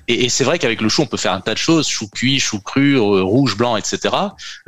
Et, 0.08 0.24
et 0.24 0.28
c'est 0.28 0.42
vrai 0.42 0.58
qu'avec 0.58 0.80
le 0.80 0.88
chou, 0.88 1.02
on 1.02 1.06
peut 1.06 1.16
faire 1.16 1.32
un 1.32 1.40
tas 1.40 1.52
de 1.54 1.58
choses 1.58 1.86
chou 1.86 2.08
cuit, 2.08 2.40
chou 2.40 2.58
cru, 2.60 2.96
euh, 2.96 3.22
rouge, 3.22 3.56
blanc, 3.56 3.76
etc. 3.76 4.14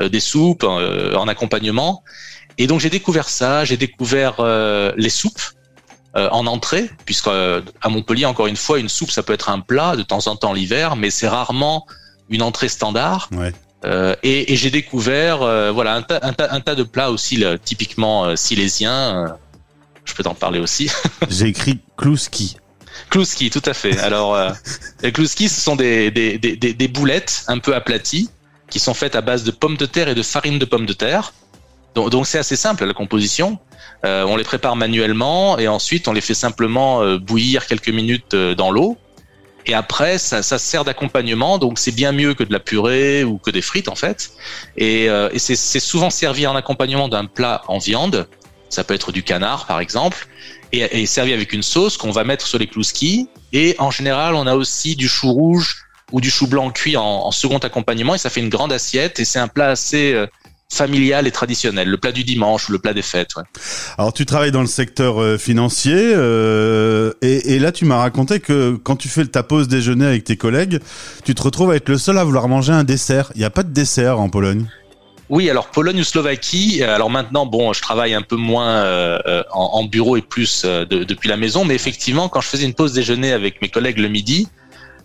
euh, 0.00 0.08
des 0.08 0.20
soupes 0.20 0.62
euh, 0.62 1.14
en 1.16 1.26
accompagnement. 1.26 2.04
Et 2.58 2.66
donc 2.68 2.78
j'ai 2.80 2.90
découvert 2.90 3.28
ça. 3.28 3.64
J'ai 3.64 3.76
découvert 3.76 4.36
euh, 4.38 4.92
les 4.96 5.10
soupes 5.10 5.40
euh, 6.18 6.28
en 6.30 6.46
entrée, 6.46 6.90
puisque 7.06 7.28
euh, 7.28 7.62
à 7.80 7.88
Montpellier, 7.88 8.26
encore 8.26 8.46
une 8.48 8.56
fois, 8.56 8.78
une 8.78 8.88
soupe 8.88 9.10
ça 9.10 9.22
peut 9.22 9.32
être 9.32 9.48
un 9.50 9.60
plat 9.60 9.96
de 9.96 10.02
temps 10.02 10.26
en 10.26 10.36
temps 10.36 10.52
l'hiver, 10.52 10.96
mais 10.96 11.10
c'est 11.10 11.28
rarement 11.28 11.86
une 12.28 12.42
entrée 12.42 12.68
standard. 12.68 13.28
Ouais. 13.32 13.52
Euh, 13.84 14.14
et, 14.22 14.52
et 14.52 14.56
j'ai 14.56 14.70
découvert 14.70 15.38
voilà 15.72 15.94
un 15.94 16.02
tas, 16.02 16.18
un, 16.22 16.32
tas, 16.32 16.48
un 16.50 16.60
tas 16.60 16.74
de 16.74 16.82
plats 16.82 17.10
aussi 17.10 17.36
là, 17.36 17.56
typiquement 17.58 18.34
silésiens. 18.36 19.36
je 20.04 20.12
peux 20.14 20.22
t'en 20.24 20.34
parler 20.34 20.58
aussi. 20.58 20.90
J'ai 21.30 21.46
écrit 21.46 21.78
Klouski. 21.96 22.56
Klouski, 23.10 23.48
tout 23.50 23.62
à 23.64 23.74
fait. 23.74 23.96
Alors, 24.00 24.34
euh, 24.34 24.50
les 25.02 25.12
klouski, 25.12 25.48
ce 25.48 25.60
sont 25.60 25.76
des, 25.76 26.10
des, 26.10 26.36
des, 26.38 26.56
des- 26.56 26.74
des 26.74 26.88
boulettes 26.88 27.44
un 27.46 27.58
peu 27.58 27.74
aplaties 27.74 28.28
qui 28.68 28.80
sont 28.80 28.92
faites 28.94 29.14
à 29.14 29.20
base 29.20 29.44
de 29.44 29.50
pommes 29.52 29.76
de 29.76 29.86
terre 29.86 30.08
et 30.08 30.14
de 30.16 30.22
farine 30.22 30.58
de 30.58 30.64
pommes 30.64 30.84
de 30.86 30.92
terre. 30.92 31.32
Donc, 32.10 32.26
c'est 32.26 32.38
assez 32.38 32.56
simple 32.56 32.84
la 32.84 32.94
composition. 32.94 33.58
Euh, 34.04 34.24
on 34.24 34.36
les 34.36 34.44
prépare 34.44 34.76
manuellement 34.76 35.58
et 35.58 35.66
ensuite 35.66 36.06
on 36.06 36.12
les 36.12 36.20
fait 36.20 36.34
simplement 36.34 37.02
euh, 37.02 37.18
bouillir 37.18 37.66
quelques 37.66 37.88
minutes 37.88 38.34
euh, 38.34 38.54
dans 38.54 38.70
l'eau. 38.70 38.96
Et 39.66 39.74
après, 39.74 40.18
ça, 40.18 40.42
ça 40.42 40.58
sert 40.58 40.84
d'accompagnement, 40.84 41.58
donc 41.58 41.78
c'est 41.78 41.92
bien 41.92 42.12
mieux 42.12 42.32
que 42.32 42.44
de 42.44 42.52
la 42.52 42.60
purée 42.60 43.24
ou 43.24 43.38
que 43.38 43.50
des 43.50 43.60
frites 43.60 43.88
en 43.88 43.96
fait. 43.96 44.30
Et, 44.76 45.10
euh, 45.10 45.28
et 45.32 45.38
c'est 45.38 45.80
souvent 45.80 46.10
servi 46.10 46.46
en 46.46 46.56
accompagnement 46.56 47.08
d'un 47.08 47.26
plat 47.26 47.62
en 47.68 47.78
viande. 47.78 48.28
Ça 48.70 48.84
peut 48.84 48.94
être 48.94 49.12
du 49.12 49.22
canard 49.22 49.66
par 49.66 49.80
exemple, 49.80 50.26
et, 50.72 51.02
et 51.02 51.06
servi 51.06 51.32
avec 51.32 51.52
une 51.52 51.62
sauce 51.62 51.96
qu'on 51.96 52.12
va 52.12 52.24
mettre 52.24 52.46
sur 52.46 52.58
les 52.58 52.66
klouskis. 52.66 53.28
Et 53.52 53.74
en 53.78 53.90
général, 53.90 54.34
on 54.36 54.46
a 54.46 54.54
aussi 54.54 54.96
du 54.96 55.08
chou 55.08 55.32
rouge 55.32 55.84
ou 56.12 56.20
du 56.22 56.30
chou 56.30 56.46
blanc 56.46 56.70
cuit 56.70 56.96
en, 56.96 57.04
en 57.04 57.30
second 57.30 57.58
accompagnement, 57.58 58.14
et 58.14 58.18
ça 58.18 58.30
fait 58.30 58.40
une 58.40 58.48
grande 58.48 58.72
assiette. 58.72 59.20
Et 59.20 59.26
c'est 59.26 59.38
un 59.38 59.48
plat 59.48 59.68
assez 59.68 60.14
euh, 60.14 60.26
familial 60.70 61.26
et 61.26 61.30
traditionnel, 61.30 61.88
le 61.88 61.96
plat 61.96 62.12
du 62.12 62.24
dimanche 62.24 62.68
ou 62.68 62.72
le 62.72 62.78
plat 62.78 62.92
des 62.92 63.02
fêtes. 63.02 63.36
Ouais. 63.36 63.42
Alors 63.96 64.12
tu 64.12 64.26
travailles 64.26 64.52
dans 64.52 64.60
le 64.60 64.66
secteur 64.66 65.20
euh, 65.20 65.38
financier 65.38 65.96
euh, 65.96 67.12
et, 67.22 67.54
et, 67.54 67.58
là 67.58 67.72
tu 67.72 67.84
m'as 67.86 67.96
raconté 67.96 68.40
que 68.40 68.76
quand 68.82 68.96
tu 68.96 69.08
fais 69.08 69.24
ta 69.26 69.42
pause 69.42 69.68
déjeuner 69.68 70.06
avec 70.06 70.24
tes 70.24 70.36
collègues, 70.36 70.80
tu 71.24 71.34
te 71.34 71.42
retrouves 71.42 71.70
à 71.70 71.76
être 71.76 71.88
le 71.88 71.98
seul 71.98 72.18
à 72.18 72.24
vouloir 72.24 72.48
manger 72.48 72.72
un 72.72 72.84
dessert. 72.84 73.32
Il 73.34 73.38
n'y 73.38 73.44
a 73.44 73.50
pas 73.50 73.62
de 73.62 73.72
dessert 73.72 74.20
en 74.20 74.28
Pologne? 74.28 74.66
Oui, 75.30 75.50
alors 75.50 75.66
Pologne 75.68 76.00
ou 76.00 76.04
Slovaquie. 76.04 76.82
Euh, 76.82 76.94
alors 76.94 77.10
maintenant, 77.10 77.44
bon, 77.44 77.72
je 77.72 77.82
travaille 77.82 78.14
un 78.14 78.22
peu 78.22 78.36
moins 78.36 78.76
euh, 78.76 79.42
en, 79.52 79.70
en, 79.74 79.84
bureau 79.84 80.16
et 80.16 80.22
plus 80.22 80.62
euh, 80.64 80.84
de, 80.86 81.04
depuis 81.04 81.28
la 81.28 81.36
maison, 81.36 81.64
mais 81.64 81.74
effectivement, 81.74 82.28
quand 82.28 82.40
je 82.40 82.48
faisais 82.48 82.64
une 82.64 82.74
pause 82.74 82.92
déjeuner 82.92 83.32
avec 83.32 83.60
mes 83.60 83.68
collègues 83.68 83.98
le 83.98 84.08
midi, 84.08 84.48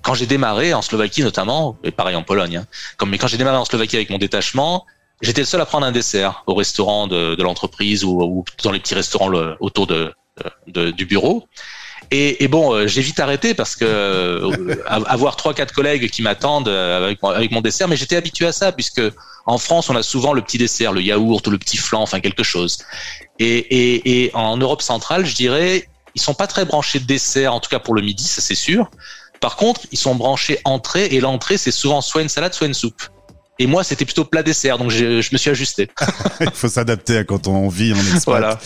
quand 0.01 0.13
j'ai 0.13 0.25
démarré 0.25 0.74
en 0.74 0.82
Slovaquie 0.82 1.24
notamment, 1.24 1.77
et 1.84 1.91
pareil 1.91 2.15
en 2.15 2.24
Pologne, 2.24 2.58
hein, 2.58 2.65
comme 2.98 3.10
mais 3.10 3.17
quand 3.17 3.27
j'ai 3.27 3.38
démarré 3.38 3.58
en 3.58 3.65
Slovaquie 3.65 3.98
avec 3.98 4.10
mon 4.10 4.17
détachement, 4.17 4.86
j'étais 5.24 5.42
le 5.42 5.46
seul 5.46 5.62
à 5.62 5.65
prendre 5.65 5.86
un 5.86 5.92
dessert 5.92 6.44
au 6.46 6.53
restaurant 6.53 7.08
de, 7.08 7.36
de 7.36 7.44
l'entreprise 7.44 8.03
ou, 8.03 8.22
ou, 8.22 8.46
dans 8.63 8.72
les 8.72 8.80
petits 8.80 8.96
restaurants 8.96 9.30
le, 9.30 9.56
autour 9.60 9.88
de, 9.88 10.13
de, 10.68 10.92
du 10.92 11.06
bureau. 11.06 11.48
Et, 12.12 12.44
et 12.44 12.48
bon, 12.48 12.74
euh, 12.74 12.86
j'ai 12.86 13.01
vite 13.01 13.20
arrêté 13.20 13.53
parce 13.53 13.75
que 13.75 13.86
euh, 13.86 14.75
avoir 14.86 15.36
trois 15.36 15.53
quatre 15.53 15.74
collègues 15.74 16.10
qui 16.12 16.22
m'attendent 16.22 16.68
euh, 16.68 17.06
avec, 17.06 17.20
avec 17.24 17.51
mon 17.51 17.62
dessert, 17.62 17.88
mais 17.88 17.96
j'étais 17.96 18.18
habitué 18.18 18.46
à 18.46 18.51
ça 18.51 18.72
puisque 18.72 19.01
en 19.46 19.58
France 19.58 19.89
on 19.89 19.96
a 19.96 20.03
souvent 20.03 20.34
le 20.34 20.42
petit 20.42 20.58
dessert, 20.58 20.92
le 20.92 21.01
yaourt 21.01 21.46
ou 21.48 21.50
le 21.50 21.58
petit 21.58 21.77
flan, 21.77 22.01
enfin 22.01 22.20
quelque 22.20 22.44
chose. 22.44 22.80
Et, 23.39 23.58
et, 23.58 24.25
et 24.25 24.36
en 24.36 24.58
Europe 24.58 24.82
centrale, 24.82 25.25
je 25.25 25.34
dirais, 25.34 25.88
ils 26.13 26.22
sont 26.22 26.36
pas 26.36 26.48
très 26.48 26.65
branchés 26.65 27.00
de 27.00 27.06
dessert, 27.06 27.53
en 27.53 27.60
tout 27.60 27.70
cas 27.70 27.80
pour 27.80 27.96
le 27.96 28.01
midi, 28.01 28.25
ça 28.25 28.42
c'est 28.42 28.53
sûr. 28.53 28.92
Par 29.39 29.56
contre, 29.56 29.82
ils 29.92 29.98
sont 29.98 30.15
branchés 30.15 30.60
entrée 30.65 31.06
et 31.06 31.20
l'entrée 31.20 31.58
c'est 31.58 31.72
souvent 31.72 32.01
soit 32.01 32.22
une 32.22 32.30
salade, 32.30 32.53
soit 32.53 32.68
une 32.68 32.74
soupe. 32.74 33.01
Et 33.63 33.65
moi, 33.65 33.86
c'était 33.86 34.03
plutôt 34.03 34.25
plat 34.25 34.43
dessert, 34.43 34.77
donc 34.77 34.91
je, 34.91 35.22
je 35.22 35.29
me 35.32 35.38
suis 35.38 35.50
ajusté. 35.50 35.88
Il 36.41 36.51
faut 36.53 36.67
s'adapter 36.67 37.20
à 37.20 37.24
quand 37.24 37.48
on 37.48 37.70
vit 37.70 37.93
en 37.93 37.98
expat. 37.98 38.25
Voilà. 38.25 38.60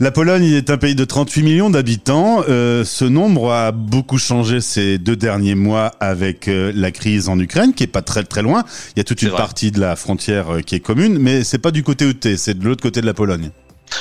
La 0.00 0.10
Pologne 0.10 0.44
est 0.44 0.70
un 0.70 0.78
pays 0.78 0.94
de 0.94 1.04
38 1.04 1.42
millions 1.42 1.68
d'habitants. 1.68 2.42
Euh, 2.48 2.82
ce 2.86 3.04
nombre 3.04 3.52
a 3.52 3.70
beaucoup 3.70 4.16
changé 4.16 4.62
ces 4.62 4.96
deux 4.96 5.14
derniers 5.14 5.54
mois 5.54 5.92
avec 6.00 6.48
euh, 6.48 6.72
la 6.74 6.90
crise 6.90 7.28
en 7.28 7.38
Ukraine, 7.38 7.74
qui 7.74 7.84
est 7.84 7.86
pas 7.86 8.00
très 8.00 8.24
très 8.24 8.40
loin. 8.40 8.64
Il 8.96 8.98
y 8.98 9.02
a 9.02 9.04
toute 9.04 9.20
une 9.20 9.32
partie 9.32 9.72
de 9.72 9.78
la 9.78 9.94
frontière 9.94 10.54
euh, 10.54 10.60
qui 10.62 10.74
est 10.74 10.80
commune, 10.80 11.18
mais 11.18 11.44
c'est 11.44 11.58
pas 11.58 11.70
du 11.70 11.82
côté 11.82 12.06
où 12.06 12.14
t'es, 12.14 12.38
c'est 12.38 12.58
de 12.58 12.64
l'autre 12.64 12.82
côté 12.82 13.02
de 13.02 13.06
la 13.06 13.12
Pologne. 13.12 13.50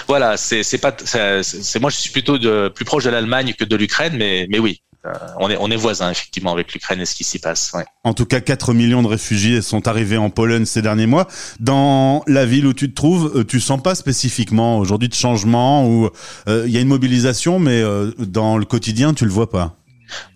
Voilà, 0.07 0.37
c'est 0.37 0.63
c'est 0.63 0.77
pas 0.77 0.95
c'est 1.03 1.79
moi 1.81 1.89
je 1.89 1.97
suis 1.97 2.11
plutôt 2.11 2.37
de, 2.37 2.71
plus 2.73 2.85
proche 2.85 3.03
de 3.03 3.09
l'Allemagne 3.09 3.53
que 3.59 3.65
de 3.65 3.75
l'Ukraine, 3.75 4.13
mais 4.15 4.47
mais 4.49 4.59
oui, 4.59 4.81
euh, 5.05 5.13
on 5.37 5.49
est 5.49 5.57
on 5.57 5.71
est 5.71 5.77
voisins 5.77 6.11
effectivement 6.11 6.51
avec 6.51 6.73
l'Ukraine 6.73 6.99
et 6.99 7.05
ce 7.05 7.15
qui 7.15 7.23
s'y 7.23 7.39
passe. 7.39 7.71
Ouais. 7.73 7.85
En 8.03 8.13
tout 8.13 8.25
cas, 8.25 8.41
4 8.41 8.73
millions 8.73 9.01
de 9.01 9.07
réfugiés 9.07 9.61
sont 9.61 9.87
arrivés 9.87 10.17
en 10.17 10.29
Pologne 10.29 10.65
ces 10.65 10.81
derniers 10.81 11.05
mois. 11.05 11.27
Dans 11.59 12.23
la 12.27 12.45
ville 12.45 12.65
où 12.65 12.73
tu 12.73 12.89
te 12.89 12.95
trouves, 12.95 13.31
euh, 13.35 13.43
tu 13.45 13.59
sens 13.61 13.81
pas 13.81 13.95
spécifiquement 13.95 14.77
aujourd'hui 14.77 15.07
de 15.07 15.13
changement 15.13 15.87
ou 15.87 16.09
euh, 16.47 16.63
il 16.65 16.71
y 16.71 16.77
a 16.77 16.81
une 16.81 16.87
mobilisation, 16.87 17.59
mais 17.59 17.81
euh, 17.81 18.11
dans 18.17 18.57
le 18.57 18.65
quotidien, 18.65 19.13
tu 19.13 19.25
le 19.25 19.31
vois 19.31 19.49
pas? 19.49 19.75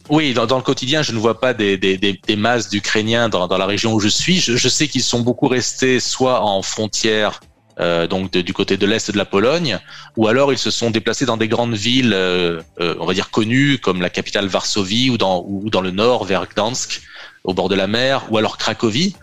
Oui, 0.09 0.33
dans, 0.33 0.45
dans, 0.45 0.57
le 0.57 0.63
quotidien, 0.63 1.01
je 1.01 1.13
ne 1.13 1.17
vois 1.17 1.39
pas 1.39 1.53
des, 1.53 1.77
des, 1.77 1.97
des, 1.97 2.19
des 2.25 2.35
masses 2.35 2.69
d'Ukrainiens 2.69 3.29
dans, 3.29 3.47
dans, 3.47 3.57
la 3.57 3.65
région 3.65 3.93
où 3.93 3.99
je 3.99 4.09
suis. 4.09 4.39
Je, 4.39 4.55
je 4.55 4.69
sais 4.69 4.87
qu'ils 4.87 5.03
sont 5.03 5.21
beaucoup 5.21 5.47
restés 5.47 5.99
soit 5.99 6.41
en 6.41 6.61
frontière 6.61 7.39
euh, 7.79 8.07
donc 8.07 8.31
de, 8.31 8.41
du 8.41 8.53
côté 8.53 8.77
de 8.77 8.85
l'est 8.85 9.11
de 9.11 9.17
la 9.17 9.25
Pologne, 9.25 9.79
ou 10.17 10.27
alors 10.27 10.51
ils 10.51 10.57
se 10.57 10.71
sont 10.71 10.91
déplacés 10.91 11.25
dans 11.25 11.37
des 11.37 11.47
grandes 11.47 11.75
villes, 11.75 12.13
euh, 12.13 12.61
euh, 12.79 12.95
on 12.99 13.05
va 13.05 13.13
dire 13.13 13.31
connues, 13.31 13.79
comme 13.79 14.01
la 14.01 14.09
capitale 14.09 14.47
Varsovie, 14.47 15.09
ou 15.09 15.17
dans, 15.17 15.43
ou 15.47 15.69
dans 15.69 15.81
le 15.81 15.91
nord, 15.91 16.25
vers 16.25 16.47
Gdansk, 16.47 17.01
au 17.43 17.53
bord 17.53 17.69
de 17.69 17.75
la 17.75 17.87
mer, 17.87 18.25
ou 18.29 18.37
alors 18.37 18.57
Cracovie. 18.57 19.15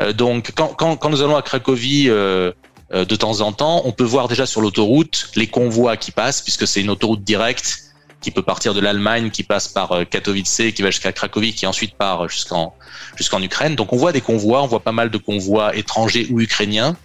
Euh, 0.00 0.12
donc 0.12 0.52
quand, 0.54 0.68
quand, 0.68 0.96
quand, 0.96 1.10
nous 1.10 1.22
allons 1.22 1.36
à 1.36 1.42
Cracovie 1.42 2.08
euh, 2.08 2.52
euh, 2.92 3.04
de 3.04 3.16
temps 3.16 3.40
en 3.40 3.52
temps, 3.52 3.82
on 3.84 3.92
peut 3.92 4.04
voir 4.04 4.28
déjà 4.28 4.46
sur 4.46 4.60
l'autoroute 4.60 5.30
les 5.36 5.46
convois 5.46 5.96
qui 5.96 6.10
passent, 6.10 6.40
puisque 6.40 6.66
c'est 6.66 6.80
une 6.80 6.90
autoroute 6.90 7.22
directe 7.22 7.84
qui 8.20 8.30
peut 8.32 8.42
partir 8.42 8.74
de 8.74 8.80
l'Allemagne, 8.80 9.30
qui 9.30 9.44
passe 9.44 9.68
par 9.68 10.00
Katowice, 10.10 10.62
qui 10.74 10.82
va 10.82 10.90
jusqu'à 10.90 11.12
Cracovie, 11.12 11.54
qui 11.54 11.66
ensuite 11.66 11.94
part 11.94 12.28
jusqu'en 12.28 12.74
jusqu'en 13.14 13.40
Ukraine. 13.40 13.76
Donc 13.76 13.92
on 13.92 13.96
voit 13.96 14.12
des 14.12 14.20
convois, 14.20 14.62
on 14.62 14.66
voit 14.66 14.80
pas 14.80 14.92
mal 14.92 15.10
de 15.10 15.18
convois 15.18 15.76
étrangers 15.76 16.26
ou 16.30 16.40
ukrainiens 16.40 16.96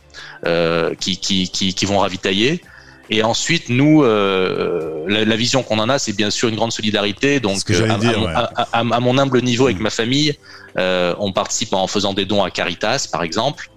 qui, 0.99 1.17
qui, 1.17 1.49
qui, 1.49 1.73
qui, 1.73 1.85
vont 1.85 1.99
ravitailler. 1.99 2.61
Et 3.09 3.21
ensuite, 3.21 3.69
nous, 3.69 4.03
euh, 4.03 5.03
la, 5.07 5.25
la, 5.25 5.35
vision 5.35 5.61
qu'on 5.61 5.79
en 5.79 5.89
a, 5.89 5.99
c'est 5.99 6.13
bien 6.13 6.29
sûr 6.29 6.49
une 6.49 6.55
grande 6.55 6.71
solidarité. 6.71 7.39
Donc, 7.39 7.69
à, 7.69 7.97
dire, 7.97 8.17
à, 8.17 8.21
ouais. 8.21 8.33
à, 8.55 8.79
à, 8.79 8.99
mon 8.99 9.17
humble 9.17 9.41
niveau 9.41 9.65
avec 9.65 9.79
mmh. 9.79 9.83
ma 9.83 9.89
famille, 9.89 10.37
euh, 10.77 11.13
on 11.19 11.31
participe 11.31 11.73
en 11.73 11.87
faisant 11.87 12.13
des 12.13 12.25
dons 12.25 12.43
à 12.43 12.49
Caritas, 12.49 13.07
par 13.11 13.23
exemple. 13.23 13.69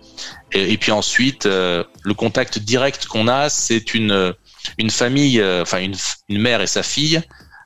Et, 0.53 0.73
et 0.73 0.79
puis 0.79 0.93
ensuite, 0.93 1.47
euh, 1.47 1.85
le 2.03 2.15
contact 2.15 2.59
direct 2.59 3.07
qu'on 3.07 3.29
a, 3.29 3.49
c'est 3.49 3.95
une 3.95 4.35
une 4.79 4.91
famille, 4.91 5.41
euh, 5.41 5.63
enfin 5.63 5.79
une, 5.79 5.95
une, 6.29 6.41
mère 6.41 6.61
et 6.61 6.67
sa 6.67 6.83
fille, 6.83 7.23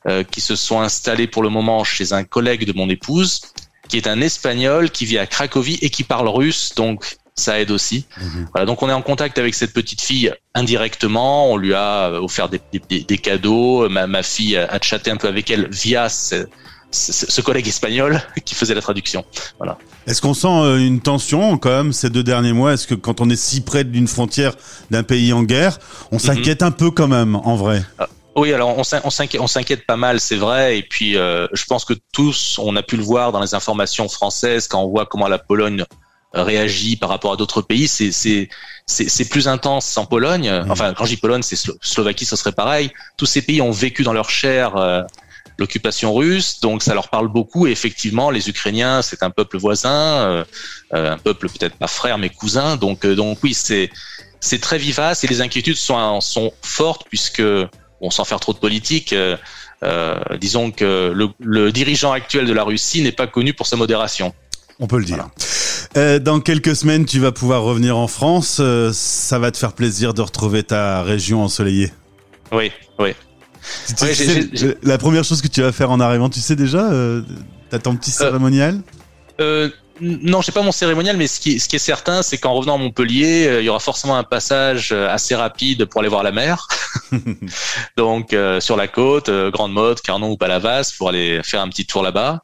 euh, 0.06 0.24
qui 0.24 0.40
se 0.40 0.56
sont 0.56 0.80
installés 0.80 1.26
pour 1.26 1.42
le 1.42 1.48
moment 1.48 1.84
chez 1.84 2.12
un 2.12 2.24
collègue 2.24 2.64
de 2.64 2.72
mon 2.72 2.88
épouse, 2.88 3.40
qui 3.88 3.96
est 3.96 4.06
un 4.06 4.20
Espagnol 4.20 4.90
qui 4.90 5.06
vit 5.06 5.18
à 5.18 5.26
Cracovie 5.26 5.78
et 5.82 5.90
qui 5.90 6.04
parle 6.04 6.28
russe. 6.28 6.74
Donc 6.74 7.16
ça 7.40 7.60
aide 7.60 7.70
aussi. 7.70 8.06
Mmh. 8.18 8.44
Voilà, 8.52 8.66
donc 8.66 8.82
on 8.82 8.88
est 8.88 8.92
en 8.92 9.02
contact 9.02 9.38
avec 9.38 9.54
cette 9.54 9.72
petite 9.72 10.00
fille 10.00 10.32
indirectement. 10.54 11.50
On 11.50 11.56
lui 11.56 11.74
a 11.74 12.12
offert 12.22 12.48
des, 12.48 12.60
des, 12.88 13.00
des 13.00 13.18
cadeaux. 13.18 13.88
Ma, 13.88 14.06
ma, 14.06 14.22
fille 14.22 14.56
a 14.56 14.78
chatté 14.80 15.10
un 15.10 15.16
peu 15.16 15.28
avec 15.28 15.50
elle 15.50 15.68
via 15.70 16.08
ce, 16.08 16.46
ce, 16.90 17.26
ce 17.30 17.40
collègue 17.40 17.68
espagnol 17.68 18.20
qui 18.44 18.54
faisait 18.54 18.74
la 18.74 18.82
traduction. 18.82 19.24
Voilà. 19.58 19.78
Est-ce 20.06 20.20
qu'on 20.20 20.34
sent 20.34 20.48
une 20.78 21.00
tension 21.00 21.58
quand 21.58 21.70
même 21.70 21.92
ces 21.92 22.10
deux 22.10 22.22
derniers 22.22 22.52
mois? 22.52 22.74
Est-ce 22.74 22.86
que 22.86 22.94
quand 22.94 23.20
on 23.20 23.30
est 23.30 23.36
si 23.36 23.62
près 23.62 23.84
d'une 23.84 24.08
frontière 24.08 24.52
d'un 24.90 25.02
pays 25.02 25.32
en 25.32 25.42
guerre, 25.42 25.78
on 26.12 26.18
s'inquiète 26.18 26.62
mmh. 26.62 26.66
un 26.66 26.70
peu 26.70 26.90
quand 26.90 27.08
même, 27.08 27.36
en 27.36 27.56
vrai? 27.56 27.82
Ah. 27.98 28.08
Oui, 28.36 28.52
alors 28.52 28.78
on 28.78 28.84
s'inquiète, 28.84 29.40
on 29.40 29.46
s'inquiète 29.46 29.86
pas 29.86 29.96
mal, 29.96 30.20
c'est 30.20 30.36
vrai. 30.36 30.78
Et 30.78 30.82
puis, 30.82 31.16
euh, 31.16 31.46
je 31.52 31.64
pense 31.64 31.84
que 31.84 31.94
tous, 32.12 32.58
on 32.58 32.76
a 32.76 32.82
pu 32.82 32.96
le 32.96 33.02
voir 33.02 33.32
dans 33.32 33.40
les 33.40 33.54
informations 33.54 34.08
françaises 34.08 34.68
quand 34.68 34.80
on 34.82 34.88
voit 34.88 35.06
comment 35.06 35.28
la 35.28 35.38
Pologne 35.38 35.84
réagit 36.32 36.96
par 36.96 37.08
rapport 37.08 37.32
à 37.32 37.36
d'autres 37.36 37.62
pays, 37.62 37.88
c'est 37.88 38.12
c'est 38.12 38.48
c'est 38.86 39.28
plus 39.28 39.48
intense 39.48 39.96
en 39.96 40.06
Pologne. 40.06 40.50
Mmh. 40.50 40.70
Enfin, 40.70 40.94
quand 40.94 41.04
je 41.04 41.10
dis 41.10 41.16
Pologne, 41.16 41.42
c'est 41.42 41.56
Slo 41.56 41.74
Slovaquie, 41.80 42.24
ce 42.24 42.36
serait 42.36 42.52
pareil. 42.52 42.90
Tous 43.16 43.26
ces 43.26 43.42
pays 43.42 43.60
ont 43.60 43.70
vécu 43.70 44.02
dans 44.02 44.12
leur 44.12 44.30
chair 44.30 44.76
euh, 44.76 45.02
l'occupation 45.58 46.14
russe, 46.14 46.60
donc 46.60 46.82
ça 46.82 46.94
leur 46.94 47.08
parle 47.08 47.28
beaucoup. 47.28 47.66
Et 47.66 47.70
effectivement, 47.70 48.30
les 48.30 48.48
Ukrainiens, 48.48 49.02
c'est 49.02 49.22
un 49.22 49.30
peuple 49.30 49.58
voisin, 49.58 49.90
euh, 49.90 50.44
un 50.92 51.18
peuple 51.18 51.48
peut-être 51.48 51.76
pas 51.76 51.86
frère 51.86 52.18
mais 52.18 52.30
cousin. 52.30 52.76
Donc 52.76 53.06
donc 53.06 53.38
oui, 53.42 53.54
c'est 53.54 53.90
c'est 54.40 54.60
très 54.60 54.78
vivace 54.78 55.22
et 55.24 55.26
les 55.26 55.40
inquiétudes 55.40 55.76
sont 55.76 56.20
sont 56.20 56.52
fortes 56.62 57.06
puisque 57.08 57.42
bon, 58.00 58.10
sans 58.10 58.24
faire 58.24 58.40
trop 58.40 58.52
de 58.52 58.58
politique. 58.58 59.14
Euh, 59.82 60.20
disons 60.38 60.70
que 60.72 61.10
le, 61.14 61.30
le 61.38 61.72
dirigeant 61.72 62.12
actuel 62.12 62.44
de 62.44 62.52
la 62.52 62.64
Russie 62.64 63.02
n'est 63.02 63.12
pas 63.12 63.26
connu 63.26 63.54
pour 63.54 63.66
sa 63.66 63.76
modération. 63.76 64.34
On 64.78 64.86
peut 64.86 64.98
le 64.98 65.04
dire. 65.04 65.16
Voilà. 65.16 65.30
Euh, 65.96 66.18
dans 66.18 66.40
quelques 66.40 66.76
semaines, 66.76 67.04
tu 67.04 67.18
vas 67.18 67.32
pouvoir 67.32 67.62
revenir 67.62 67.96
en 67.96 68.06
France. 68.06 68.58
Euh, 68.60 68.90
ça 68.92 69.38
va 69.38 69.50
te 69.50 69.56
faire 69.56 69.72
plaisir 69.72 70.14
de 70.14 70.22
retrouver 70.22 70.62
ta 70.62 71.02
région 71.02 71.42
ensoleillée. 71.42 71.92
Oui, 72.52 72.70
oui. 72.98 73.14
Tu, 73.88 73.94
tu 73.94 74.04
oui 74.04 74.14
sais, 74.14 74.24
j 74.24 74.30
ai, 74.30 74.56
j 74.56 74.66
ai... 74.66 74.76
La 74.82 74.98
première 74.98 75.24
chose 75.24 75.42
que 75.42 75.48
tu 75.48 75.62
vas 75.62 75.72
faire 75.72 75.90
en 75.90 76.00
arrivant, 76.00 76.28
tu 76.28 76.40
sais 76.40 76.56
déjà 76.56 76.90
euh, 76.90 77.22
T'as 77.70 77.78
ton 77.78 77.96
petit 77.96 78.10
cérémonial 78.10 78.80
non, 80.02 80.40
j'ai 80.40 80.52
pas 80.52 80.62
mon 80.62 80.72
cérémonial, 80.72 81.16
mais 81.16 81.26
ce 81.26 81.40
qui, 81.40 81.60
ce 81.60 81.68
qui 81.68 81.76
est 81.76 81.80
certain, 81.80 82.22
c'est 82.22 82.38
qu'en 82.38 82.54
revenant 82.54 82.76
à 82.76 82.78
Montpellier, 82.78 83.46
euh, 83.46 83.60
il 83.60 83.66
y 83.66 83.68
aura 83.68 83.80
forcément 83.80 84.16
un 84.16 84.24
passage 84.24 84.92
assez 84.92 85.34
rapide 85.34 85.84
pour 85.84 86.00
aller 86.00 86.08
voir 86.08 86.22
la 86.22 86.32
mer. 86.32 86.68
Donc 87.96 88.32
euh, 88.32 88.60
sur 88.60 88.76
la 88.76 88.88
côte, 88.88 89.28
euh, 89.28 89.50
Grande 89.50 89.72
Motte, 89.72 90.00
Carnon 90.00 90.30
ou 90.30 90.36
Palavas, 90.36 90.94
pour 90.96 91.08
aller 91.08 91.40
faire 91.44 91.60
un 91.60 91.68
petit 91.68 91.86
tour 91.86 92.02
là-bas. 92.02 92.42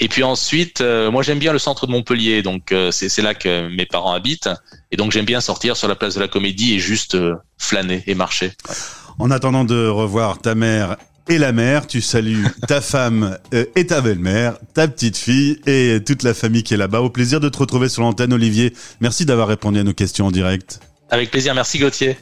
Et 0.00 0.08
puis 0.08 0.22
ensuite, 0.22 0.80
euh, 0.80 1.10
moi 1.10 1.22
j'aime 1.22 1.38
bien 1.38 1.52
le 1.52 1.58
centre 1.58 1.86
de 1.86 1.92
Montpellier, 1.92 2.42
donc 2.42 2.72
euh, 2.72 2.90
c'est 2.90 3.20
là 3.20 3.34
que 3.34 3.68
mes 3.68 3.84
parents 3.84 4.14
habitent, 4.14 4.48
et 4.90 4.96
donc 4.96 5.12
j'aime 5.12 5.26
bien 5.26 5.42
sortir 5.42 5.76
sur 5.76 5.88
la 5.88 5.94
place 5.94 6.14
de 6.14 6.20
la 6.20 6.28
Comédie 6.28 6.74
et 6.74 6.78
juste 6.78 7.14
euh, 7.14 7.34
flâner 7.58 8.02
et 8.06 8.14
marcher. 8.14 8.52
Ouais. 8.68 8.74
En 9.18 9.30
attendant 9.30 9.64
de 9.64 9.86
revoir 9.86 10.38
ta 10.38 10.54
mère 10.54 10.96
et 11.28 11.36
la 11.36 11.52
mère, 11.52 11.86
tu 11.86 12.00
salues 12.00 12.46
ta 12.66 12.80
femme 12.80 13.36
et 13.52 13.86
ta 13.86 14.00
belle-mère, 14.00 14.56
ta 14.72 14.88
petite 14.88 15.18
fille 15.18 15.60
et 15.66 15.98
toute 16.04 16.22
la 16.22 16.32
famille 16.32 16.62
qui 16.62 16.72
est 16.72 16.78
là-bas. 16.78 17.02
Au 17.02 17.10
plaisir 17.10 17.38
de 17.38 17.50
te 17.50 17.58
retrouver 17.58 17.90
sur 17.90 18.02
l'antenne, 18.02 18.32
Olivier. 18.32 18.72
Merci 19.00 19.26
d'avoir 19.26 19.48
répondu 19.48 19.80
à 19.80 19.84
nos 19.84 19.92
questions 19.92 20.26
en 20.26 20.30
direct. 20.30 20.80
Avec 21.10 21.30
plaisir, 21.30 21.54
merci 21.54 21.78
Gauthier. 21.78 22.16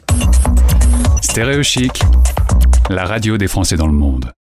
Stéréo 1.21 1.63
Chic, 1.63 2.01
la 2.89 3.05
radio 3.05 3.37
des 3.37 3.47
Français 3.47 3.77
dans 3.77 3.87
le 3.87 3.93
monde. 3.93 4.33